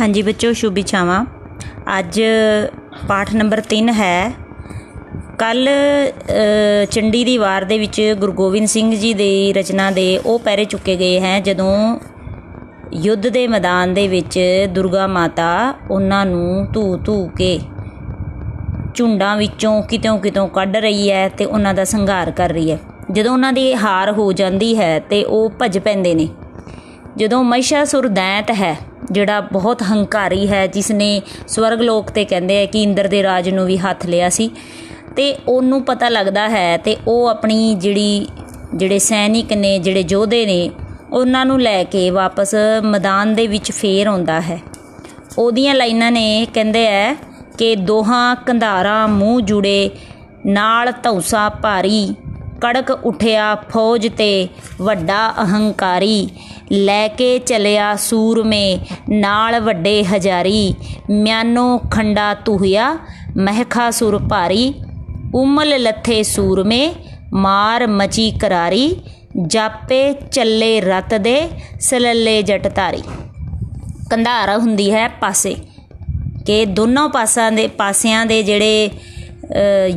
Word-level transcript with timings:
ਹਾਂਜੀ 0.00 0.22
ਬੱਚੋ, 0.22 0.52
ਸ਼ੁਭ 0.52 0.78
ਇਛਾਵਾਂ। 0.78 1.24
ਅੱਜ 1.98 2.20
ਪਾਠ 3.08 3.32
ਨੰਬਰ 3.34 3.60
3 3.70 3.88
ਹੈ। 3.92 4.32
ਕੱਲ 5.38 5.68
ਚੰਡੀ 6.90 7.24
ਦੀ 7.24 7.36
ਵਾਰ 7.38 7.64
ਦੇ 7.64 7.78
ਵਿੱਚ 7.78 8.00
ਗੁਰੂ 8.18 8.32
ਗੋਬਿੰਦ 8.32 8.66
ਸਿੰਘ 8.68 8.94
ਜੀ 8.94 9.12
ਦੀ 9.14 9.52
ਰਚਨਾ 9.52 9.90
ਦੇ 9.90 10.06
ਉਹ 10.18 10.38
ਪੈਰੇ 10.38 10.64
ਚੁੱਕੇ 10.64 10.96
ਗਏ 10.96 11.20
ਹੈ, 11.20 11.38
ਜਦੋਂ 11.40 11.98
ਯੁੱਧ 12.94 13.28
ਦੇ 13.28 13.46
ਮੈਦਾਨ 13.48 13.94
ਦੇ 13.94 14.06
ਵਿੱਚ 14.08 14.38
ਦੁਰਗਾ 14.70 15.06
ਮਾਤਾ 15.06 15.74
ਉਹਨਾਂ 15.90 16.24
ਨੂੰ 16.26 16.66
ਧੂ 16.72 16.96
ਧੂ 16.96 17.26
ਕੇ 17.28 17.58
ਝੁੰਡਾਂ 18.94 19.36
ਵਿੱਚੋਂ 19.36 19.82
ਕਿਤੋਂ 19.82 20.18
ਕਿਤੋਂ 20.18 20.46
ਕੱਢ 20.48 20.76
ਰਹੀ 20.76 21.10
ਹੈ 21.10 21.28
ਤੇ 21.28 21.44
ਉਹਨਾਂ 21.44 21.74
ਦਾ 21.74 21.84
ਸੰਘਾਰ 21.84 22.30
ਕਰ 22.30 22.50
ਰਹੀ 22.50 22.70
ਹੈ। 22.70 22.78
ਜਦੋਂ 23.12 23.32
ਉਹਨਾਂ 23.32 23.52
ਦੀ 23.52 23.74
ਹਾਰ 23.74 24.12
ਹੋ 24.12 24.32
ਜਾਂਦੀ 24.32 24.76
ਹੈ 24.78 24.98
ਤੇ 25.00 25.22
ਉਹ 25.24 25.48
ਭੱਜ 25.50 25.78
ਪੈਂਦੇ 25.78 26.14
ਨੇ। 26.14 26.28
ਜਦੋਂ 27.16 27.42
ਮਹਿਸ਼ਾਸੁਰ 27.44 28.08
ਦੈਂਤ 28.08 28.50
ਹੈ 28.50 28.76
ਜਿਹੜਾ 29.12 29.40
ਬਹੁਤ 29.40 29.82
ਹੰਕਾਰੀ 29.82 30.48
ਹੈ 30.48 30.66
ਜਿਸ 30.66 30.90
ਨੇ 30.90 31.22
ਸਵਰਗ 31.48 31.80
ਲੋਕ 31.80 32.10
ਤੇ 32.10 32.24
ਕਹਿੰਦੇ 32.24 32.62
ਆ 32.62 32.66
ਕਿ 32.66 32.82
ਇੰਦਰ 32.82 33.08
ਦੇ 33.08 33.22
ਰਾਜ 33.22 33.48
ਨੂੰ 33.48 33.66
ਵੀ 33.66 33.76
ਹੱਥ 33.76 34.06
ਲਿਆ 34.06 34.28
ਸੀ। 34.28 34.50
ਤੇ 35.16 35.36
ਉਹਨੂੰ 35.48 35.82
ਪਤਾ 35.82 36.08
ਲੱਗਦਾ 36.08 36.48
ਹੈ 36.48 36.76
ਤੇ 36.76 36.96
ਉਹ 37.08 37.26
ਆਪਣੀ 37.26 37.74
ਜਿਹੜੀ, 37.74 38.28
ਜਿਹੜੇ 38.74 38.98
ਸੈਨਿਕ 38.98 39.52
ਨੇ, 39.52 39.78
ਜਿਹੜੇ 39.78 40.04
ਯੋਧੇ 40.08 40.46
ਨੇ, 40.46 40.70
ਉਹਨਾਂ 41.12 41.46
ਨੂੰ 41.46 41.60
ਲੈ 41.60 41.84
ਕੇ 41.84 42.10
ਵਾਪਸ 42.10 42.54
ਮੈਦਾਨ 42.84 43.34
ਦੇ 43.34 43.46
ਵਿੱਚ 43.46 43.72
ਫੇਰ 43.72 44.06
ਆਉਂਦਾ 44.06 44.40
ਹੈ। 44.40 44.60
ਉਹਦੀਆਂ 45.38 45.74
ਲਾਈਨਾਂ 45.74 46.12
ਨੇ 46.12 46.46
ਕਹਿੰਦੇ 46.54 46.88
ਆ 46.88 47.16
ਕਿ 47.58 47.76
ਦੋਹਾਂ 47.76 48.36
ਕੰਧਾਰਾਂ 48.36 49.08
ਮੂੰਹ 49.08 49.40
ਜੁੜੇ, 49.40 49.90
ਨਾਲ 50.46 50.92
ਧੌਸਾ 51.02 51.48
ਭਾਰੀ 51.48 52.14
ਕੜਕ 52.64 52.90
ਉਠਿਆ 52.90 53.54
ਫੌਜ 53.72 54.06
ਤੇ 54.18 54.48
ਵੱਡਾ 54.80 55.22
ਅਹੰਕਾਰੀ। 55.32 56.28
ਲੈ 56.72 57.08
ਕੇ 57.08 57.38
ਚਲਿਆ 57.38 57.94
ਸੂਰਮੇ, 57.96 58.78
ਨਾਲ 59.10 59.58
ਵੱਡੇ 59.60 60.04
ਹਜ਼ਾਰੀ। 60.04 60.74
ਮਿਆਨੋ 61.10 61.66
ਖੰਡਾ 61.90 62.32
ਤੁਹਿਆ 62.34 62.86
ਮਹਿਖਾ 63.36 63.90
ਸੁਰ 63.90 64.18
ਭਾਰੀ। 64.30 64.72
ਉਮਲ 65.34 65.82
ਲੱਥੇ 65.82 66.22
ਸੂਰਮੇ, 66.22 66.94
ਮਾਰ 67.34 67.86
ਮਚੀ 67.86 68.30
ਕਰਾਰੀ। 68.32 68.96
ਜਾਪੇ 69.46 70.12
ਚੱਲੇ 70.32 70.80
ਰਤ 70.80 71.14
ਦੇ, 71.16 71.36
ਸਲੱਲੇ 71.80 72.40
ਜਟ 72.42 72.70
ਧਾਰੀ। 72.74 73.02
ਕੰਧਾਰ 74.10 74.56
ਹੁੰਦੀ 74.56 74.90
ਹੈ 74.92 75.06
ਪਾਸੇ, 75.20 75.54
ਕਿ 76.46 76.64
ਦੋਨੋਂ 76.66 77.08
ਪਾਸਾਂ 77.10 77.50
ਦੇ 77.52 77.66
ਪਾਸਿਆਂ 77.78 78.24
ਦੇ 78.26 78.42
ਜਿਹੜੇ 78.42 78.90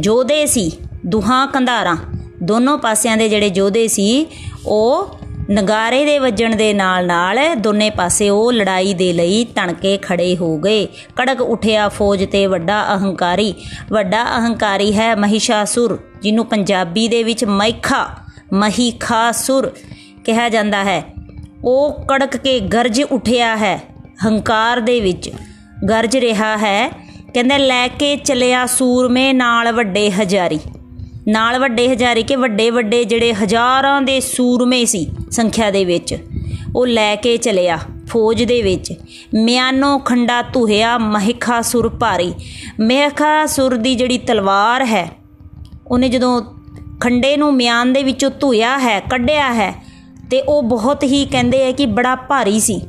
ਯੋਧੇ 0.04 0.46
ਸੀ, 0.46 0.72
ਦੁਹਾਂ 1.06 1.46
ਕੰਧਾਰਾਂ। 1.48 1.98
ਦੋਨੋਂ 2.44 2.78
ਪਾਸਿਆਂ 2.78 3.18
ਦੇ 3.18 3.30
ਜਿਹੜੇ 3.30 3.52
ਯੋਧੇ 3.56 3.88
ਸੀ, 3.88 4.28
ਉਹ 4.66 5.20
ਨਗਾਰੇ 5.52 6.06
ਦੇ 6.06 6.20
ਵੱਜਣ 6.20 6.56
ਦੇ 6.56 6.74
ਨਾਲ 6.74 7.06
ਨਾਲ 7.06 7.56
ਦੋਨੇ 7.56 7.90
ਪਾਸੇ 7.90 8.30
ਉਹ 8.30 8.54
ਲੜਾਈ 8.54 8.94
ਦੇ 8.94 9.14
ਲਈ 9.14 9.46
ਤਣਕੇ 9.46 9.98
ਖੜੇ 9.98 10.38
ਹੋ 10.38 10.58
ਗਏ। 10.58 10.86
ਕੜਕ 10.86 11.42
ਉਠਿਆ 11.42 11.90
ਫੌਜ 11.90 12.26
ਤੇ 12.32 12.48
ਵੱਡਾ 12.48 12.96
ਅਹੰਕਾਰੀ। 12.96 13.54
ਵੱਡਾ 13.92 14.24
ਅਹੰਕਾਰੀ 14.24 14.98
ਹੈ 14.98 15.16
ਮਹਿਸ਼ਾਸੁਰ, 15.16 16.00
ਜਿਹਨੂੰ 16.22 16.46
ਪੰਜਾਬੀ 16.46 17.08
ਦੇ 17.08 17.24
ਵਿੱਚ 17.24 17.46
ਮੈਖਾ 17.46 18.08
ਮਹੀਖਾਸੁਰ 18.54 19.72
ਕਿਹਾ 20.26 20.50
ਜਾਂਦਾ 20.50 20.84
ਹੈ। 20.84 21.04
ਉਹ 21.64 22.06
ਕੜਕ 22.06 22.38
ਕੇ 22.38 22.60
ਗਰਜ 22.60 23.04
ਉਠਿਆ 23.04 23.56
ਹੈ, 23.56 23.84
ਹੰਕਾਰ 24.26 24.80
ਦੇ 24.80 25.02
ਵਿੱਚ। 25.02 25.32
ਗਰਜ 25.90 26.18
ਰਿਹਾ 26.18 26.58
ਹੈ, 26.58 26.90
ਕਹਿੰਦੇ, 27.34 27.58
ਲੈ 27.58 27.88
ਕੇ 27.88 28.16
ਚਲਿਆ 28.16 28.66
ਸੂਰਮੇ 28.66 29.34
ਨਾਲ 29.34 29.72
ਵੱਡੇ 29.72 30.12
ਹਜ਼ਾਰੀ। 30.12 30.60
ਨਾਲ 31.28 31.58
ਵੱਡੇ 31.60 31.88
ਹਜ਼ਾਰੇ 31.90 32.24
ਕੇ 32.24 32.36
ਵੱਡੇ 32.36 32.70
ਵੱਡੇ 32.70 33.04
ਜਿਹੜੇ 33.04 33.34
ਹਜ਼ਾਰਾਂ 33.34 34.02
ਦੇ 34.02 34.20
ਸੂਰਮੇ 34.20 34.84
ਸੀ 34.86 35.06
ਸੰਖਿਆ 35.32 35.70
ਦੇ 35.72 35.84
ਵਿੱਚ, 35.86 36.16
ਉਹ 36.76 36.88
ਲੈ 36.88 37.16
ਕੇ 37.16 37.36
ਚਲਿਆ 37.38 37.78
ਫੌਜ 38.08 38.44
ਦੇ 38.44 38.62
ਵਿੱਚ। 38.62 38.94
ਮਿਆਨੋ 39.34 39.98
ਖੰਡਾ 40.00 40.42
ਧੁਹਿਆ, 40.42 40.98
ਮਹਿਖਾ 40.98 41.62
ਸੁਰ 41.62 41.90
ਭਾਰੀ। 41.90 42.34
ਮਹਿਖਾ 42.82 43.46
ਸੁਰ 43.46 43.76
ਦੀ 43.78 43.96
ਜਿਹੜੀ 43.96 44.18
ਤਲਵਾਰ 44.18 44.86
ਹੈ, 44.86 45.10
ਉਹਨੇ 45.88 46.10
ਜਦੋਂ 46.10 46.42
ਖੰਡੇ 47.00 47.36
ਨੂੰ 47.38 47.54
ਮਿਆਨ 47.54 47.94
ਦੇ 47.94 48.04
ਵਿੱਚੋਂ 48.04 48.32
ਧੁਇਆ 48.40 48.78
ਹੈ, 48.80 49.00
ਕੱਢਿਆ 49.02 49.54
ਹੈ, 49.54 49.74
ਤੇ 50.32 50.42
ਉਹ 50.42 50.62
ਬਹੁਤ 50.64 51.04
ਹੀ 51.04 51.26
ਕਹਿੰਦੇ 51.26 51.66
ਆ 51.68 51.72
ਕਿ 51.72 51.86
ਬੜਾ 51.86 52.16
ਭਾਰੀ 52.16 52.60
ਸੀ। 52.60 52.82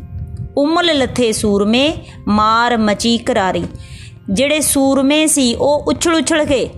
ਉਮਲ 0.56 0.97
ਲੱਥੇ 0.99 1.32
ਸੂਰਮੇ, 1.32 1.93
ਮਾਰ 2.28 2.76
ਮਚੀ 2.78 3.16
ਕਰਾਰੀ। 3.19 3.65
ਜਿਹੜੇ 4.31 4.60
ਸੂਰਮੇ 4.60 5.26
ਸੀ, 5.26 5.55
ਉਹ 5.55 5.84
ਉਛਲ 5.87 6.15
ਉਛਲ 6.15 6.44
ਕੇ 6.44 6.69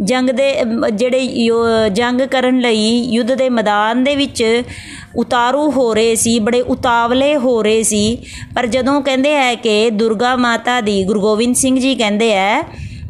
ਜੰਗ 0.00 0.30
ਦੇ, 0.30 0.54
ਜਿਹੜੇ 0.92 1.48
ਜੰਗ 1.92 2.20
ਕਰਨ 2.20 2.58
ਲਈ 2.60 3.02
ਯੁੱਧ 3.10 3.32
ਦੇ 3.34 3.48
ਮੈਦਾਨ 3.48 4.04
ਦੇ 4.04 4.14
ਵਿੱਚ 4.16 4.62
ਉਤਾਰੂ 5.16 5.70
ਹੋ 5.70 5.94
ਰਹੇ 5.94 6.14
ਸੀ, 6.14 6.38
ਬੜੇ 6.38 6.60
ਉਤਾਵਲੇ 6.60 7.36
ਹੋ 7.36 7.62
ਰਹੇ 7.62 7.82
ਸੀ। 7.82 8.18
ਪਰ 8.54 8.66
ਜਦੋਂ 8.66 9.00
ਕਹਿੰਦੇ 9.02 9.34
ਹੈ 9.34 9.54
ਕਿ 9.54 9.90
ਦੁਰਗਾ 9.90 10.34
ਮਾਤਾ 10.36 10.80
ਦੀ, 10.80 11.04
ਗੁਰੂ 11.04 11.20
ਗੋਬਿੰਦ 11.20 11.54
ਸਿੰਘ 11.54 11.78
ਜੀ 11.80 11.94
ਕਹਿੰਦੇ 11.94 12.32
ਹੈ 12.32 12.62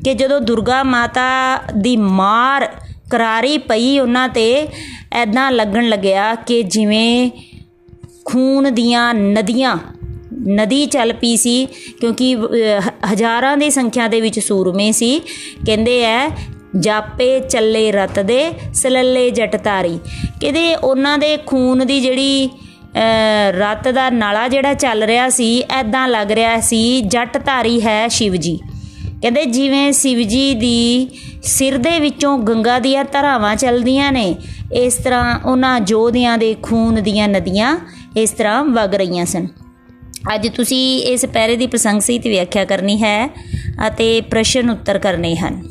ਕਿ 0.05 0.15
ਜਦੋਂ 0.15 0.41
ਦੁਰਗਾ 0.41 0.83
ਮਾਤਾ 0.83 1.59
ਦੀ 1.77 1.97
ਮਾਰ 1.97 2.69
ਕਰਾਰੀ 3.11 3.59
ਪਈ 3.59 3.99
ਉਹਨਾਂ 3.99 4.29
ਤੇ 4.29 4.67
ਐਦਾਂ 5.13 5.51
ਲੱਗਣ 5.53 5.89
ਲੱਗਿਆ 5.89 6.35
ਕਿ 6.35 6.63
ਜਿਵੇਂ 6.63 7.31
ਖੂਨ 8.25 8.75
ਦੀਆਂ 8.75 9.15
ਨਦੀਆਂ, 9.15 9.77
ਨਦੀ 10.49 10.87
ਚੱਲ 10.87 11.13
ਪਈ 11.13 11.37
ਸੀ, 11.37 11.67
ਕਿਉਂਕਿ 12.01 12.37
ਹਜ਼ਾਰਾਂ 13.13 13.57
ਦੀ 13.57 13.71
ਸੰਖਿਆ 13.71 14.09
ਦੇ 14.09 14.21
ਵਿੱਚ 14.21 14.39
ਸੂਰਮੇ 14.41 14.93
ਸੀ। 14.93 15.21
ਕਹਿੰਦੇ 15.67 16.03
ਐ 16.05 16.29
ਜਾਪੇ 16.81 17.41
ਚੱਲੇ 17.41 17.91
ਰਤ 17.93 18.19
ਦੇ 18.21 18.53
ਸਲੱਲੇ 18.75 19.31
ਜਟ 19.31 19.57
ਤਾਰੀ 19.57 19.99
ਕਿਤੇ 20.41 20.75
ਉਹਨਾਂ 20.75 21.19
ਦੇ 21.19 21.37
ਖੂਨ 21.47 21.87
ਦੀ 21.87 22.01
ਜਿਹੜੀ 22.01 22.49
ਰਤ 23.51 23.89
ਦਾ 23.89 24.09
ਨਾਲਾ 24.11 24.49
ਜਿਹੜਾ 24.49 24.75
ਚੱਲ 24.75 25.03
ਰਿਹਾ 25.03 25.29
ਸੀ 25.29 25.63
ਐਦਾਂ 25.71 26.09
ਲੱਗ 26.09 26.33
ਰਿਹਾ 26.33 26.61
ਸੀ 26.61 27.01
ਜਟ 27.01 27.39
ਧਾਰੀ 27.45 27.81
ਹੈ 27.81 28.09
ਸ਼ਿਵ 28.09 28.37
ਜੀ 28.37 28.59
ਕਹਿੰਦੇ 29.23 29.45
ਜਿਵੇਂ 29.45 29.93
ਸ਼ਿਵ 29.93 30.19
ਜੀ 30.29 30.55
ਦੀ 30.55 31.09
ਸਿਰ 31.43 31.77
ਦੇ 31.79 31.99
ਵਿੱਚੋਂ 32.01 32.39
ਗੰਗਾ 32.39 32.79
ਦੀਆਂ 32.79 33.05
ਧਾਰਾਵਾਂ 33.05 33.55
ਚੱਲਦੀਆਂ 33.57 34.13
ਨੇ, 34.13 34.35
ਇਸ 34.73 34.95
ਤਰ੍ਹਾਂ 34.95 35.39
ਉਹਨਾਂ 35.45 35.81
ਜੋਧਿਆਂ 35.81 36.39
ਦੇ 36.39 36.55
ਖੂਨ 36.63 37.03
ਦੀਆਂ 37.03 37.29
ਨਦੀਆਂ 37.29 37.77
ਇਸ 38.17 38.31
ਤਰ੍ਹਾਂ 38.31 38.65
ਵਗ 38.65 38.95
ਰਹੀਆਂ 38.95 39.27
ਸਨ। 39.27 39.47
ਅੱਜ 40.35 40.49
ਤੁਸੀਂ 40.49 41.03
ਇਸ 41.03 41.25
ਪੈਰੇ 41.25 41.57
ਦੀ 41.57 41.67
ਪ੍ਰਸ਼ੰਸਿਤ 41.67 42.27
ਵਿਆਖਿਆ 42.27 42.65
ਕਰਨੀ 42.65 43.03
ਹੈ 43.03 43.27
ਅਤੇ 43.87 44.21
ਪ੍ਰਸ਼ਨ 44.21 44.71
ਉੱਤਰ 44.71 44.99
ਕਰਨੇ 44.99 45.35
ਹਨ। 45.37 45.63